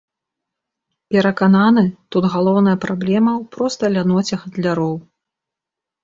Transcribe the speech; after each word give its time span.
Перакананы, 1.15 1.83
тут 2.15 2.23
галоўная 2.35 2.73
праблема 2.85 3.31
ў 3.41 3.57
простай 3.57 3.89
ляноце 3.97 4.33
гандляроў. 4.47 4.95